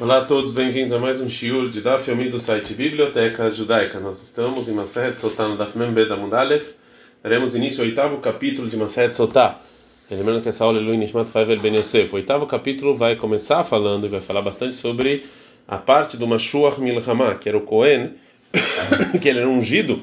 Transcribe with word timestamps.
Olá 0.00 0.18
a 0.18 0.24
todos, 0.24 0.52
bem-vindos 0.52 0.92
a 0.92 0.98
mais 1.00 1.20
um 1.20 1.28
shiur 1.28 1.70
de 1.70 1.80
Daf 1.80 2.08
Yomi 2.08 2.28
do 2.28 2.38
site 2.38 2.72
Biblioteca 2.72 3.50
Judaica. 3.50 3.98
Nós 3.98 4.22
estamos 4.22 4.68
em 4.68 4.72
Maseret 4.72 5.20
Sotá 5.20 5.48
no 5.48 5.56
Daf 5.56 5.76
Membe 5.76 6.08
da 6.08 6.16
Mundalef. 6.16 6.72
Daremos 7.20 7.56
início 7.56 7.82
ao 7.82 7.88
oitavo 7.88 8.18
capítulo 8.18 8.68
de 8.68 8.76
Maseret 8.76 9.16
Sotá. 9.16 9.58
Lembrando 10.08 10.40
que 10.40 10.50
essa 10.50 10.62
aula 10.62 10.78
é 10.78 10.80
Lui 10.80 10.96
Nishmat 10.96 11.28
Faivel 11.28 11.58
Ben 11.58 11.74
Yosef. 11.74 12.12
O 12.12 12.14
oitavo 12.14 12.46
capítulo 12.46 12.96
vai 12.96 13.16
começar 13.16 13.64
falando 13.64 14.06
e 14.06 14.08
vai 14.08 14.20
falar 14.20 14.40
bastante 14.40 14.76
sobre 14.76 15.26
a 15.66 15.78
parte 15.78 16.16
do 16.16 16.28
Mashuach 16.28 16.80
Milhamah, 16.80 17.34
que 17.34 17.48
era 17.48 17.58
o 17.58 17.62
Cohen, 17.62 18.12
que 19.20 19.28
ele 19.28 19.40
era 19.40 19.48
ungido 19.48 20.00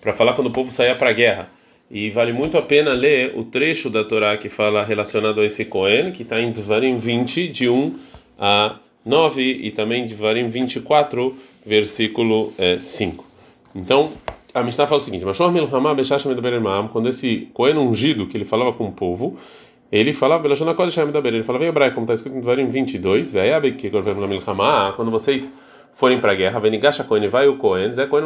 para 0.00 0.14
falar 0.14 0.32
quando 0.32 0.46
o 0.46 0.52
povo 0.52 0.72
saía 0.72 0.94
para 0.94 1.10
a 1.10 1.12
guerra. 1.12 1.50
E 1.90 2.08
vale 2.08 2.32
muito 2.32 2.56
a 2.56 2.62
pena 2.62 2.94
ler 2.94 3.34
o 3.36 3.44
trecho 3.44 3.90
da 3.90 4.04
Torá 4.04 4.38
que 4.38 4.48
fala 4.48 4.82
relacionado 4.86 5.42
a 5.42 5.44
esse 5.44 5.66
Cohen, 5.66 6.12
que 6.12 6.22
está 6.22 6.40
em 6.40 6.50
Dvarim 6.50 6.96
20, 6.96 7.48
de 7.48 7.68
1 7.68 7.98
a 8.38 8.78
9 9.04 9.42
e 9.42 9.70
também 9.70 10.06
de 10.06 10.14
Varim 10.14 10.48
24, 10.48 11.36
versículo 11.64 12.52
é, 12.58 12.78
5. 12.78 13.24
Então, 13.74 14.12
a 14.54 14.62
Mishnah 14.62 14.86
fala 14.86 15.00
o 15.00 15.04
seguinte: 15.04 15.24
quando 16.92 17.08
esse 17.08 17.48
Cohen 17.52 17.76
ungido, 17.76 18.26
que 18.26 18.36
ele 18.36 18.44
falava 18.44 18.72
com 18.72 18.86
o 18.86 18.92
povo, 18.92 19.36
ele 19.90 20.12
falava, 20.12 20.46
ele 20.46 21.42
falava 21.42 21.64
em 21.64 21.68
hebraico, 21.68 21.94
como 21.94 22.04
está 22.04 22.14
escrito 22.14 22.36
em 22.36 22.40
Varim 22.40 22.68
22, 22.68 23.32
quando 24.96 25.10
vocês 25.10 25.52
forem 25.92 26.18
para 26.18 26.32
a 26.32 26.34
guerra, 26.34 26.58
Venigasha 26.58 27.04
Cohen 27.04 27.28
vai 27.28 27.46
o 27.46 27.56
Cohen, 27.56 27.92
Zé 27.92 28.06
Cohen 28.06 28.24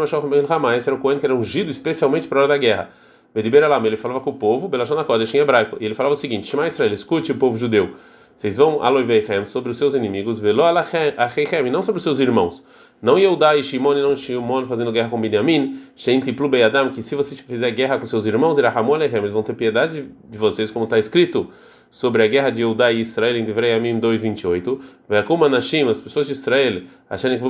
esse 0.77 0.89
era 0.89 0.97
o 0.97 1.01
Cohen 1.01 1.19
que 1.19 1.27
era 1.27 1.35
ungido 1.35 1.71
especialmente 1.71 2.29
para 2.29 2.39
a 2.39 2.43
hora 2.43 2.49
da 2.49 2.57
guerra. 2.57 2.91
Ele 3.35 3.97
falava 3.97 4.21
com 4.21 4.31
o 4.31 4.35
povo, 4.35 4.69
Belashon 4.69 4.97
em 4.99 5.41
hebraico, 5.41 5.77
e 5.81 5.85
ele 5.85 5.95
falava 5.95 6.15
o 6.15 6.17
seguinte: 6.17 6.47
Shema 6.47 6.67
Israel, 6.67 6.93
escute 6.93 7.33
o 7.33 7.35
povo 7.35 7.59
judeu. 7.59 7.95
Vocês 8.39 8.57
vão 8.57 8.81
aloiveichem 8.85 9.45
sobre 9.45 9.73
os 9.73 9.77
seus 9.77 9.95
inimigos, 9.95 10.39
velo 10.39 10.63
alacheichem, 10.63 11.73
não 11.73 11.83
sobre 11.83 11.97
os 11.97 12.05
seus 12.05 12.21
irmãos. 12.21 12.63
Não 13.03 13.19
Yehudá 13.19 13.57
e 13.57 13.65
Shimon 13.65 13.95
e 13.95 14.01
não 14.01 14.15
Shimon 14.15 14.65
fazendo 14.69 14.93
guerra 14.93 15.09
com 15.09 15.21
Benjamim, 15.21 15.81
Sheintiplu 15.97 16.49
Beyadam, 16.49 16.93
que 16.93 17.03
se 17.03 17.17
você 17.17 17.35
fizer 17.35 17.73
guerra 17.73 17.99
com 17.99 18.07
seus 18.07 18.27
irmãos, 18.27 18.57
Irahamu 18.57 18.95
alechem, 18.95 19.19
eles 19.19 19.33
vão 19.33 19.43
ter 19.43 19.55
piedade 19.55 20.09
de 20.31 20.39
vocês, 20.39 20.71
como 20.71 20.85
está 20.85 20.97
escrito 20.97 21.49
sobre 21.91 22.23
a 22.23 22.29
guerra 22.29 22.51
de 22.51 22.63
Yehudá 22.63 22.93
e 22.93 23.01
Israel 23.01 23.37
em 23.37 23.45
Divrei 23.45 23.73
Amim 23.73 23.99
2:28. 23.99 24.81
Ve'akum 25.09 25.43
anashim, 25.43 25.89
as 25.89 26.01
pessoas 26.01 26.29
de 26.29 26.33
Israel, 26.35 26.83
acharem 27.11 27.41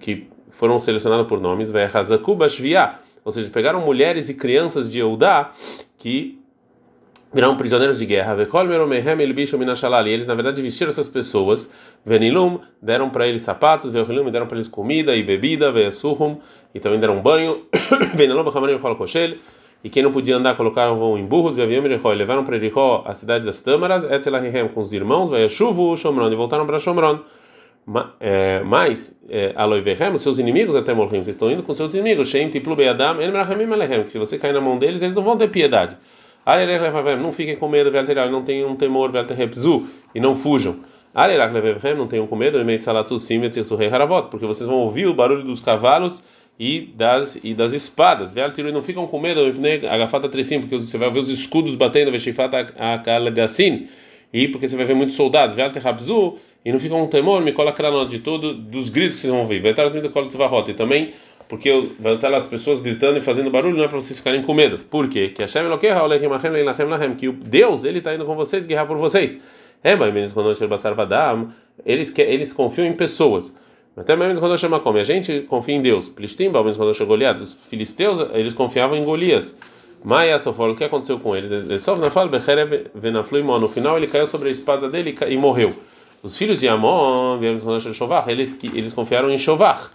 que 0.00 0.26
foram 0.50 0.80
selecionados 0.80 1.28
por 1.28 1.40
nomes, 1.40 1.70
ve'achazaku 1.70 2.34
bashviah, 2.34 2.98
ou 3.24 3.30
seja, 3.30 3.48
pegaram 3.48 3.80
mulheres 3.80 4.28
e 4.28 4.34
crianças 4.34 4.90
de 4.90 4.98
Yehudá 4.98 5.52
que 5.96 6.40
viraram 7.36 7.56
prisioneiros 7.56 7.98
de 7.98 8.06
guerra. 8.06 8.34
E 10.06 10.10
eles, 10.10 10.26
na 10.26 10.34
verdade, 10.34 10.62
vestiram 10.62 10.90
essas 10.90 11.06
pessoas. 11.06 11.70
Venilum, 12.04 12.60
deram 12.80 13.10
para 13.10 13.28
eles 13.28 13.42
sapatos. 13.42 13.92
Veilum, 13.92 14.30
deram 14.30 14.46
para 14.46 14.56
eles 14.56 14.66
comida 14.66 15.14
e 15.14 15.22
bebida. 15.22 15.70
Veasuhum, 15.70 16.38
e 16.74 16.80
também 16.80 16.98
deram 16.98 17.20
banho. 17.20 17.66
Venilum, 18.16 18.42
e 19.84 19.90
quem 19.90 20.02
não 20.02 20.10
podia 20.10 20.36
andar 20.36 20.56
colocaram 20.56 21.18
em 21.18 21.24
burros. 21.26 21.56
Levaram 21.56 22.42
para 22.42 22.56
Ericó 22.56 23.04
a 23.06 23.12
cidade 23.12 23.44
das 23.44 23.60
Tâmaras. 23.60 24.04
Etzelahem, 24.04 24.68
com 24.68 24.80
os 24.80 24.92
irmãos. 24.94 25.28
Veashuvu, 25.28 25.94
Shomron, 25.96 26.32
e 26.32 26.34
voltaram 26.34 26.66
para 26.66 26.78
Shomron. 26.78 27.20
Mas, 28.64 29.16
é, 29.28 29.52
Aloivehem, 29.54 30.12
os 30.14 30.22
seus 30.22 30.38
inimigos 30.38 30.74
até 30.74 30.94
morrem. 30.94 31.22
Vocês 31.22 31.36
estão 31.36 31.50
indo 31.50 31.62
com 31.62 31.74
seus 31.74 31.94
inimigos. 31.94 32.30
Shem, 32.30 32.48
Tiplu, 32.48 32.74
Beadam, 32.74 33.18
que 34.04 34.10
se 34.10 34.18
você 34.18 34.38
cair 34.38 34.54
na 34.54 34.60
mão 34.60 34.78
deles, 34.78 35.02
eles 35.02 35.14
não 35.14 35.22
vão 35.22 35.36
ter 35.36 35.48
piedade. 35.48 35.96
Não 37.20 37.32
fiquem 37.32 37.56
com 37.56 37.68
medo, 37.68 37.90
não 38.30 38.44
tenham 38.44 38.76
temor, 38.76 39.10
e 40.14 40.20
não 40.20 40.36
fujam. 40.36 40.76
Não 41.96 42.06
tenham 42.06 42.26
com 42.26 42.36
medo, 42.36 42.58
porque 44.30 44.46
vocês 44.46 44.68
vão 44.68 44.76
ouvir 44.78 45.06
o 45.06 45.14
barulho 45.14 45.42
dos 45.42 45.60
cavalos 45.60 46.22
e 46.58 46.92
das 46.94 47.36
e 47.42 47.52
das 47.52 47.72
espadas. 47.72 48.32
E 48.36 48.62
não 48.70 48.80
ficam 48.80 49.06
com 49.08 49.18
medo, 49.18 49.40
porque 50.60 50.78
você 50.78 50.96
vai 50.96 51.10
ver 51.10 51.18
os 51.18 51.30
escudos 51.30 51.74
batendo, 51.74 52.14
e 54.32 54.48
porque 54.48 54.68
você 54.68 54.76
vai 54.76 54.86
ver 54.86 54.94
muitos 54.94 55.16
soldados. 55.16 55.56
E 56.64 56.72
não 56.72 56.80
ficam 56.80 57.00
com 57.00 57.06
temor, 57.08 57.40
me 57.42 57.52
cola 57.52 57.72
de 58.06 58.18
todo 58.20 58.54
dos 58.54 58.88
gritos 58.90 59.16
que 59.16 59.22
vocês 59.22 59.32
vão 59.32 59.42
ouvir. 59.42 59.64
E 59.64 60.74
também 60.74 61.12
porque 61.48 61.90
vai 62.00 62.14
estar 62.14 62.28
lá 62.28 62.38
as 62.38 62.46
pessoas 62.46 62.80
gritando 62.80 63.18
e 63.18 63.20
fazendo 63.20 63.50
barulho, 63.50 63.76
não 63.76 63.84
é 63.84 63.88
para 63.88 64.00
vocês 64.00 64.18
ficarem 64.18 64.42
com 64.42 64.52
medo. 64.52 64.78
Por 64.78 65.08
quê? 65.08 65.28
Que 65.28 65.42
Hashem 65.42 65.62
que 67.16 67.28
o 67.28 67.32
Deus, 67.32 67.84
ele 67.84 67.98
está 67.98 68.14
indo 68.14 68.24
com 68.24 68.34
vocês 68.34 68.66
guerrear 68.66 68.86
por 68.86 68.98
vocês. 68.98 69.40
É, 69.82 69.94
mas 69.94 70.32
quando 70.32 70.54
eles 71.84 72.12
eles 72.18 72.52
confiam 72.52 72.86
em 72.86 72.92
pessoas. 72.92 73.54
Até 73.96 74.14
mesmo 74.14 74.40
quando 74.40 74.58
chama 74.58 74.80
como 74.80 74.98
a 74.98 75.04
gente 75.04 75.40
confia 75.42 75.74
em 75.74 75.80
Deus. 75.80 76.08
Plistim, 76.08 76.48
mesmo 76.48 76.76
quando 76.76 76.94
chegou 76.94 77.16
Goliat, 77.16 77.40
os 77.40 77.54
filisteus, 77.68 78.18
eles 78.34 78.52
confiavam 78.52 78.96
em 78.96 79.04
Golias. 79.04 79.54
Maia 80.04 80.38
Sofol, 80.38 80.72
o 80.72 80.76
que 80.76 80.84
aconteceu 80.84 81.18
com 81.18 81.34
eles? 81.34 81.50
No 81.50 81.78
final 83.68 83.96
ele 83.96 84.06
caiu 84.06 84.26
sobre 84.26 84.48
a 84.48 84.50
espada 84.50 84.88
dele 84.88 85.16
e 85.28 85.36
morreu. 85.36 85.72
Os 86.22 86.36
filhos 86.36 86.60
de 86.60 86.68
Amon, 86.68 87.42
eles 87.42 87.62
eles 88.74 88.92
confiaram 88.92 89.30
em 89.30 89.38
Shovach. 89.38 89.90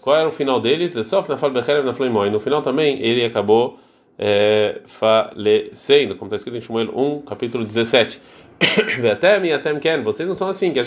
Qual 0.00 0.16
era 0.16 0.28
o 0.28 0.32
final 0.32 0.60
deles? 0.60 0.94
No 0.94 2.40
final 2.40 2.62
também 2.62 3.02
ele 3.02 3.24
acabou 3.24 3.78
é, 4.18 4.80
falecendo, 4.86 6.16
como 6.16 6.28
está 6.28 6.36
escrito 6.36 6.58
em 6.58 6.60
Shmuel 6.60 6.90
1, 6.94 7.22
capítulo 7.22 7.64
17. 7.64 8.20
Vocês 10.04 10.28
não 10.28 10.34
são 10.34 10.48
assim, 10.48 10.72
que 10.72 10.80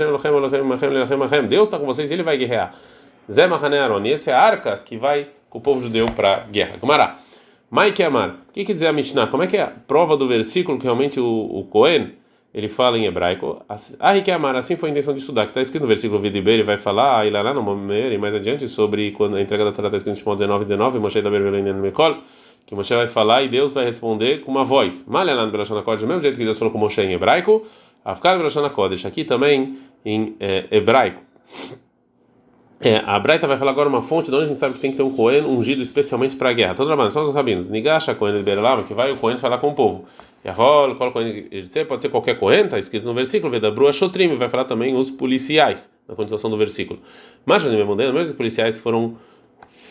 Deus 1.47 1.67
está 1.67 1.79
com 1.79 1.85
vocês 1.85 2.11
e 2.11 2.13
ele 2.13 2.23
vai 2.23 2.37
guerrear. 2.37 2.75
Zé 3.31 3.47
Mahanearon, 3.47 4.05
e 4.05 4.13
essa 4.13 4.31
é 4.31 4.33
a 4.33 4.41
arca 4.41 4.77
que 4.77 4.97
vai 4.97 5.27
com 5.49 5.57
o 5.57 5.61
povo 5.61 5.81
judeu 5.81 6.05
para 6.07 6.35
a 6.35 6.39
guerra. 6.41 6.77
Gumará. 6.77 7.19
Mike 7.71 8.03
Amar, 8.03 8.35
o 8.49 8.53
que 8.53 8.65
quer 8.65 8.73
dizer 8.73 8.87
a 8.87 8.93
Mishnah? 8.93 9.27
Como 9.27 9.41
é 9.41 9.47
que 9.47 9.57
é 9.57 9.61
a 9.63 9.67
prova 9.67 10.15
do 10.15 10.27
versículo 10.27 10.77
que 10.77 10.83
realmente 10.83 11.19
o, 11.19 11.25
o 11.25 11.63
Cohen 11.65 12.11
ele 12.53 12.69
fala 12.69 12.97
em 12.97 13.05
hebraico, 13.05 13.63
ah, 13.67 14.21
que 14.21 14.29
amar, 14.29 14.55
assim 14.55 14.75
foi 14.75 14.89
a 14.89 14.91
intenção 14.91 15.13
de 15.13 15.19
estudar, 15.21 15.45
que 15.45 15.51
está 15.51 15.61
escrito 15.61 15.81
no 15.81 15.87
versículo 15.87 16.21
Vidiber, 16.21 16.53
ele 16.53 16.63
vai 16.63 16.77
falar, 16.77 17.21
ah, 17.21 17.43
lá 17.43 17.53
no 17.53 17.63
Momer, 17.63 18.11
e 18.11 18.17
mais 18.17 18.35
adiante, 18.35 18.67
sobre 18.67 19.11
quando 19.11 19.37
a 19.37 19.41
entrega 19.41 19.65
da 19.65 19.71
Torá 19.71 19.87
está 19.87 19.97
escrito 19.97 20.17
em 20.17 20.19
Shimon 20.19 20.35
19, 20.35 20.65
19, 20.65 20.99
Moshe 20.99 21.21
da 21.21 21.31
Bervelina 21.31 21.73
no 21.73 21.81
Mekol, 21.81 22.17
que 22.65 22.75
Moshe 22.75 22.95
vai 22.95 23.07
falar 23.07 23.43
e 23.43 23.49
Deus 23.49 23.73
vai 23.73 23.85
responder 23.85 24.41
com 24.41 24.51
uma 24.51 24.63
voz. 24.63 25.03
Malhalan 25.07 25.49
Berashana 25.49 25.81
Kodesh, 25.81 26.01
do 26.01 26.07
mesmo 26.07 26.21
jeito 26.21 26.37
que 26.37 26.45
Deus 26.45 26.59
falou 26.59 26.71
com 26.71 26.77
Moshe 26.77 27.01
em 27.01 27.13
hebraico, 27.13 27.65
Afkar 28.05 28.37
Berashana 28.37 28.69
Kodesh, 28.69 29.05
aqui 29.05 29.23
também 29.23 29.77
em 30.05 30.35
é, 30.39 30.65
hebraico. 30.69 31.21
É, 32.79 32.97
a 33.05 33.17
Braita 33.17 33.47
vai 33.47 33.57
falar 33.57 33.71
agora 33.71 33.87
uma 33.87 34.01
fonte 34.01 34.29
de 34.29 34.35
onde 34.35 34.43
a 34.43 34.47
gente 34.49 34.59
sabe 34.59 34.75
que 34.75 34.79
tem 34.81 34.91
que 34.91 34.97
ter 34.97 35.03
um 35.03 35.15
Cohen 35.15 35.45
ungido 35.45 35.81
especialmente 35.81 36.35
para 36.35 36.49
a 36.49 36.53
guerra. 36.53 36.75
Todo 36.75 36.87
trabalho, 36.87 37.09
são 37.09 37.23
os 37.23 37.33
rabinos. 37.33 37.69
Nigasha 37.69 38.13
Cohen 38.13 38.35
de 38.35 38.43
Berelava, 38.43 38.83
que 38.83 38.93
vai 38.93 39.09
o 39.11 39.17
Cohen 39.17 39.37
falar 39.37 39.57
com 39.59 39.69
o 39.69 39.73
povo. 39.73 40.05
Yahol, 40.45 40.95
pode 40.95 42.01
ser 42.01 42.09
qualquer 42.09 42.37
Cohen, 42.37 42.65
está 42.65 42.77
escrito 42.77 43.05
no 43.05 43.13
versículo. 43.13 43.51
Vedabru 43.51 43.87
Ashotrim, 43.87 44.35
vai 44.35 44.49
falar 44.49 44.65
também 44.65 44.95
os 44.95 45.09
policiais, 45.09 45.89
na 46.07 46.15
continuação 46.15 46.49
do 46.49 46.57
versículo. 46.57 46.99
Mas, 47.45 47.63
mesmo 47.63 48.19
os 48.19 48.33
policiais 48.33 48.77
foram 48.77 49.17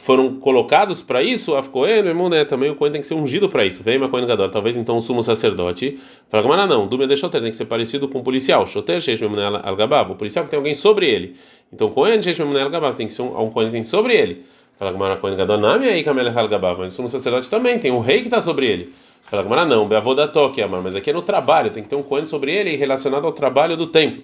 foram 0.03 0.35
colocados 0.41 1.01
para 1.01 1.23
isso, 1.23 1.55
a 1.55 1.63
Cohen, 1.63 2.03
né, 2.03 2.45
também 2.45 2.69
o 2.69 2.75
Cohen 2.75 2.91
tem 2.91 3.01
que 3.01 3.07
ser 3.07 3.15
ungido 3.15 3.49
para 3.49 3.65
isso. 3.65 3.85
Vem 3.85 4.01
Cohen 4.09 4.27
Gadol, 4.27 4.51
talvez 4.51 4.77
então 4.77 4.97
o 4.97 5.01
sumo 5.01 5.23
sacerdote. 5.23 6.01
Fala, 6.29 6.49
mas 6.49 6.69
não, 6.69 6.89
Dúmia 6.89 7.07
de 7.07 7.17
Shoter 7.17 7.41
tem 7.41 7.51
que 7.51 7.57
ser 7.57 7.67
parecido 7.67 8.09
com 8.09 8.19
o 8.19 8.23
policial. 8.23 8.67
Shoter, 8.67 9.01
Sheish 9.01 9.21
Memune 9.21 9.43
Al-Gabab, 9.63 10.11
o 10.11 10.15
policial 10.17 10.45
tem 10.47 10.57
alguém 10.57 10.75
sobre 10.75 11.09
ele. 11.09 11.37
Então 11.73 11.89
Cohen, 11.91 12.21
Sheish 12.21 12.41
Memune 12.41 12.61
Al-Gabab, 12.61 12.97
tem 12.97 13.07
que 13.07 13.13
ser 13.13 13.23
um, 13.23 13.41
um 13.41 13.51
Cohen 13.51 13.71
tem 13.71 13.85
sobre 13.85 14.17
ele. 14.17 14.43
Fala, 14.77 14.91
mas 14.91 15.21
Cohen 15.21 15.37
Gadol, 15.37 15.59
Nami 15.59 15.87
aí 15.87 16.03
Kamel 16.03 16.37
Al-Gabab, 16.37 16.81
mas 16.81 16.93
o 16.93 16.97
sumo 16.97 17.09
sacerdote 17.09 17.49
também 17.49 17.79
tem 17.79 17.93
um 17.93 18.01
rei 18.01 18.23
que 18.23 18.27
está 18.27 18.41
sobre 18.41 18.67
ele. 18.67 18.93
Fala, 19.33 19.49
mas 19.49 19.67
não, 19.67 19.89
Beavodatok, 19.89 20.61
Amar, 20.61 20.83
mas 20.83 20.95
aqui 20.95 21.09
é 21.09 21.13
no 21.15 21.23
trabalho, 21.23 21.71
tem 21.71 21.83
que 21.83 21.89
ter 21.89 21.97
um 21.97 22.03
Cohen 22.03 22.27
sobre 22.27 22.55
ele 22.55 22.77
relacionado 22.77 23.25
ao 23.25 23.33
trabalho 23.33 23.79
do 23.79 23.87
templo. 23.87 24.23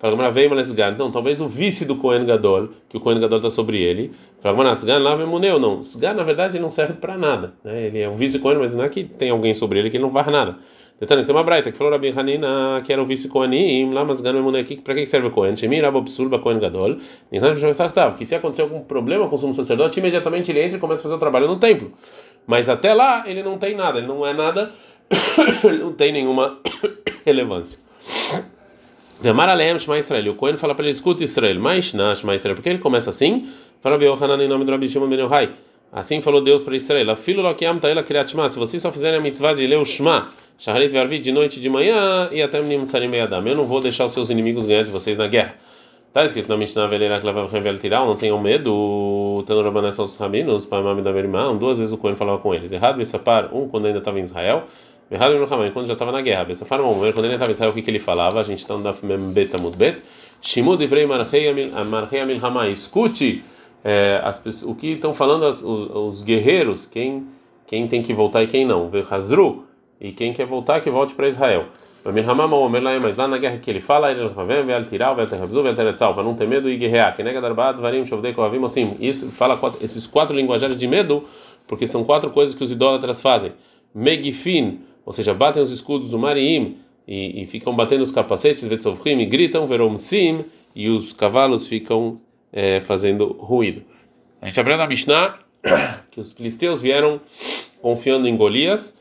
Fala, 0.00 0.16
mas 0.16 0.34
veio 0.34 0.50
Malesgan, 0.50 0.90
então 0.90 1.12
talvez 1.12 1.40
o 1.40 1.46
vice 1.46 1.84
do 1.84 1.94
Cohen 1.94 2.26
Gadol, 2.26 2.70
que 2.88 2.96
o 2.96 3.00
Cohen 3.00 3.20
Gadol 3.20 3.38
está 3.38 3.50
sobre 3.50 3.80
ele 3.80 4.10
Fala, 4.40 4.72
Sgan 4.72 4.98
lá 4.98 5.16
Memuneu, 5.16 5.60
não. 5.60 5.80
Sgan, 5.82 6.14
na 6.14 6.24
verdade, 6.24 6.58
não 6.58 6.70
serve 6.70 6.94
para 6.94 7.16
nada. 7.16 7.54
Né? 7.62 7.86
Ele 7.86 8.00
é 8.00 8.08
um 8.08 8.16
vice-cohen, 8.16 8.58
mas 8.58 8.74
não 8.74 8.82
é 8.82 8.88
que 8.88 9.04
tem 9.04 9.30
alguém 9.30 9.54
sobre 9.54 9.78
ele 9.78 9.90
que 9.90 9.98
não 9.98 10.10
faz 10.10 10.26
nada. 10.26 10.56
Detalhe, 11.00 11.24
tem 11.24 11.32
uma 11.32 11.44
braita 11.44 11.70
que 11.70 11.78
falou 11.78 11.92
Rabi 11.92 12.12
Hanina, 12.16 12.82
que 12.84 12.92
era 12.92 13.00
o 13.00 13.06
vice-cohenim, 13.06 13.92
lá, 13.92 14.04
mas 14.04 14.18
Sgan 14.18 14.32
Memuneu, 14.32 14.64
para 14.82 14.94
que 14.94 15.06
serve 15.06 15.28
o 15.28 15.30
Cohen? 15.30 15.56
Shemir 15.56 15.84
Abobsulba 15.84 16.40
Cohen 16.40 16.58
Gadol. 16.58 16.98
Que 18.16 18.24
se 18.24 18.34
acontecer 18.34 18.62
algum 18.62 18.80
problema 18.80 19.28
com 19.28 19.36
o 19.36 19.38
sumo 19.38 19.54
sacerdote, 19.54 20.00
imediatamente 20.00 20.50
ele 20.50 20.62
entra 20.62 20.76
e 20.76 20.80
começa 20.80 21.00
a 21.00 21.04
fazer 21.04 21.14
o 21.14 21.18
trabalho 21.18 21.46
no 21.46 21.58
templo. 21.58 21.92
Mas 22.48 22.66
até 22.66 22.94
lá, 22.94 23.24
ele 23.26 23.42
não 23.42 23.58
tem 23.58 23.76
nada, 23.76 23.98
ele 23.98 24.06
não 24.06 24.26
é 24.26 24.32
nada, 24.32 24.72
ele 25.62 25.78
não 25.78 25.92
tem 25.92 26.10
nenhuma 26.10 26.58
relevância. 27.22 27.78
Shema 29.78 29.98
Israel. 29.98 30.32
O 30.32 30.34
Cohen 30.34 30.56
fala 30.56 30.74
para 30.74 30.86
ele: 30.86 30.92
escuta 30.92 31.22
Israel, 31.22 31.60
Shema 31.82 32.34
Israel. 32.34 32.54
Porque 32.54 32.70
ele 32.70 32.78
começa 32.78 33.10
assim? 33.10 33.50
Fala 33.82 34.02
Yohanan 34.02 34.42
em 34.42 34.48
nome 34.48 34.64
do 34.64 34.70
Rabi 34.70 34.88
Shimon. 34.88 35.10
Assim 35.92 36.22
falou 36.22 36.40
Deus 36.40 36.62
para 36.62 36.74
Israel. 36.74 37.14
Se 37.16 38.58
vocês 38.58 38.80
só 38.80 38.90
fizerem 38.90 39.18
a 39.18 39.22
mitzvah 39.22 39.52
de 39.52 39.66
ler 39.66 39.76
o 39.76 39.84
shma, 39.84 40.30
shaharit 40.58 40.90
vervi 40.90 41.18
de 41.18 41.30
noite 41.30 41.58
e 41.58 41.60
de 41.60 41.68
manhã 41.68 42.30
e 42.32 42.40
até 42.40 42.62
nimtsarim 42.62 43.10
beyadam. 43.10 43.46
Eu 43.46 43.56
não 43.56 43.64
vou 43.64 43.80
deixar 43.80 44.06
os 44.06 44.12
seus 44.12 44.30
inimigos 44.30 44.64
ganhar 44.64 44.84
de 44.84 44.90
vocês 44.90 45.18
na 45.18 45.26
guerra. 45.26 45.54
Está 46.08 46.24
escrito 46.24 46.48
na 46.48 46.56
Mishnah 46.56 46.86
Veleira 46.86 47.20
Klavam 47.20 47.48
Tiral, 47.78 48.06
não 48.06 48.16
tenham 48.16 48.40
medo, 48.40 49.44
tendo 49.46 49.62
Rabané 49.62 49.92
são 49.92 50.06
os 50.06 50.16
rabinos, 50.16 50.64
para 50.64 50.82
Mami 50.82 51.02
da 51.02 51.12
Merimão, 51.12 51.56
duas 51.58 51.76
vezes 51.76 51.92
o 51.92 51.98
Cohen 51.98 52.16
falava 52.16 52.38
com 52.38 52.54
eles. 52.54 52.72
Errado 52.72 52.96
Bessapar, 52.96 53.54
um 53.54 53.68
quando 53.68 53.86
ainda 53.86 53.98
estava 53.98 54.18
em 54.18 54.22
Israel, 54.22 54.64
errado 55.10 55.34
Menuhamai, 55.34 55.70
quando 55.70 55.86
já 55.86 55.92
estava 55.92 56.10
na 56.10 56.22
guerra. 56.22 56.44
Bessapar, 56.44 56.80
um, 56.80 56.98
quando 57.12 57.24
ainda 57.24 57.34
estava 57.34 57.50
em 57.50 57.54
Israel, 57.54 57.70
o 57.70 57.74
que, 57.74 57.82
que 57.82 57.90
ele 57.90 57.98
falava? 57.98 58.40
A 58.40 58.42
gente 58.42 58.60
está 58.60 58.74
no 58.74 58.82
Daf 58.82 59.04
Membet 59.04 59.54
Amudbet. 59.54 60.02
Shimud 60.40 60.82
Ivrei 60.82 61.04
Marchei 61.04 62.24
Milhamai, 62.24 62.72
escute 62.72 63.44
é, 63.84 64.20
as, 64.24 64.62
o 64.62 64.74
que 64.74 64.92
estão 64.92 65.12
falando 65.12 65.44
as, 65.44 65.62
os, 65.62 65.90
os, 65.90 66.22
guerreiros, 66.22 66.86
quem, 66.86 67.26
quem 67.66 67.86
tem 67.86 68.02
que 68.02 68.14
voltar 68.14 68.42
e 68.42 68.46
quem 68.46 68.64
não. 68.64 68.90
Hazru, 69.10 69.66
e 70.00 70.12
quem 70.12 70.32
quer 70.32 70.46
voltar, 70.46 70.80
que 70.80 70.90
volte 70.90 71.14
para 71.14 71.28
Israel. 71.28 71.66
Mas 72.12 73.16
lá 73.16 73.28
na 73.28 73.38
guerra 73.38 73.58
que 73.58 73.70
ele 73.70 73.80
fala, 73.80 74.10
ele 74.10 74.28
vai 74.28 74.84
tirar, 74.84 75.12
vai 75.12 75.26
para 75.26 76.22
não 76.22 76.34
ter 76.34 76.46
medo 76.46 76.68
e 76.68 76.76
guerrear. 76.76 77.14
Que 77.14 77.22
nega 77.22 77.40
darbad, 77.40 77.80
varim, 77.80 78.06
shovdei, 78.06 78.32
kohavim, 78.32 78.64
assim. 78.64 78.96
Isso 79.00 79.30
fala 79.30 79.60
esses 79.80 80.06
quatro 80.06 80.34
linguajares 80.34 80.78
de 80.78 80.86
medo, 80.86 81.24
porque 81.66 81.86
são 81.86 82.04
quatro 82.04 82.30
coisas 82.30 82.54
que 82.54 82.64
os 82.64 82.72
idólatras 82.72 83.20
fazem. 83.20 83.52
Megifin, 83.94 84.80
ou 85.04 85.12
seja, 85.12 85.34
batem 85.34 85.62
os 85.62 85.70
escudos 85.70 86.10
do 86.10 86.18
Mariim 86.18 86.78
e, 87.06 87.46
ficam 87.46 87.74
batendo 87.74 88.02
os 88.02 88.10
capacetes, 88.10 88.64
vetzovchim, 88.64 89.18
e 89.18 89.24
gritam, 89.24 89.66
veromsim, 89.66 90.44
e 90.74 90.88
os 90.88 91.12
cavalos 91.12 91.66
ficam 91.66 92.20
é, 92.52 92.80
fazendo 92.80 93.32
ruído. 93.32 93.82
A 94.40 94.46
gente 94.46 94.60
aprende 94.60 94.78
na 94.78 94.86
Mishnah 94.86 95.38
que 96.10 96.20
os 96.20 96.32
filisteus 96.32 96.80
vieram 96.80 97.20
confiando 97.80 98.28
em 98.28 98.36
Golias, 98.36 98.96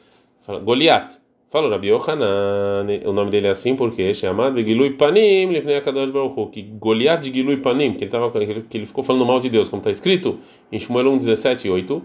Goliat. 0.63 1.17
Falou 1.50 1.72
Rabi 1.72 1.88
Yohanan, 1.88 2.86
o 3.06 3.14
nome 3.14 3.32
dele 3.32 3.48
é 3.48 3.52
assim 3.52 3.74
porque 3.74 4.14
chamado 4.14 4.62
Gilui 4.62 4.90
Panim, 4.98 5.46
Lifnei 5.46 5.78
Akadosh 5.78 6.10
Baruch 6.10 6.52
que 6.52 6.62
Goliat 6.62 7.24
de 7.24 7.32
Gilui 7.32 7.56
Panim, 7.56 7.94
que 7.94 8.04
ele 8.04 8.12
tava 8.12 8.30
que 8.30 8.78
ele 8.78 8.86
ficou 8.86 9.02
falando 9.02 9.26
mal 9.26 9.40
de 9.40 9.50
Deus, 9.50 9.70
como 9.70 9.80
está 9.80 9.90
escrito 9.90 10.40
em 10.70 10.78
Shmuel 10.78 11.10
1, 11.14 11.18
17, 11.20 11.70
8. 11.70 12.04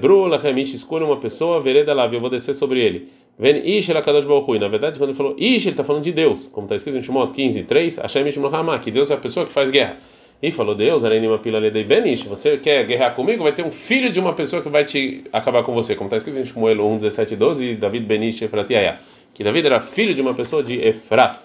Bru 0.00 0.26
Lachemish, 0.26 0.74
escolha 0.74 1.06
uma 1.06 1.18
pessoa, 1.18 1.60
vereda 1.60 1.94
lá, 1.94 2.08
eu 2.12 2.20
vou 2.20 2.28
descer 2.28 2.54
sobre 2.54 2.80
ele. 2.80 3.08
Vem 3.38 3.78
Ish 3.78 3.88
El 3.88 3.98
Akadosh 3.98 4.24
Baruch 4.24 4.58
Na 4.58 4.66
verdade, 4.66 4.98
quando 4.98 5.10
ele 5.10 5.16
falou 5.16 5.36
Ish, 5.38 5.66
ele 5.66 5.70
está 5.70 5.84
falando 5.84 6.02
de 6.02 6.10
Deus, 6.10 6.48
como 6.48 6.64
está 6.64 6.74
escrito 6.74 6.98
em 6.98 7.02
Shmuel 7.02 7.28
15, 7.28 7.62
3. 7.62 7.96
Hashem 7.98 8.26
Ish 8.26 8.38
que 8.82 8.90
Deus 8.90 9.12
é 9.12 9.14
a 9.14 9.16
pessoa 9.18 9.46
que 9.46 9.52
faz 9.52 9.70
guerra. 9.70 9.98
E 10.42 10.50
falou 10.50 10.74
Deus, 10.74 11.02
Benish, 11.02 12.24
você 12.24 12.58
quer 12.58 12.84
guerrear 12.84 13.14
comigo? 13.14 13.42
Vai 13.42 13.52
ter 13.52 13.64
um 13.64 13.70
filho 13.70 14.12
de 14.12 14.20
uma 14.20 14.34
pessoa 14.34 14.60
que 14.60 14.68
vai 14.68 14.84
te 14.84 15.24
acabar 15.32 15.62
com 15.62 15.72
você, 15.72 15.96
como 15.96 16.08
está 16.08 16.18
escrito 16.18 16.38
em 16.38 16.44
Shmuel 16.44 16.86
1, 16.86 16.96
17, 16.98 17.36
12, 17.36 17.74
David 17.76 18.04
Benish 18.04 18.42
Efratiaya, 18.42 18.98
que 19.32 19.42
David 19.42 19.66
era 19.66 19.80
filho 19.80 20.14
de 20.14 20.20
uma 20.20 20.34
pessoa 20.34 20.62
de 20.62 20.78
Efrat. 20.78 21.38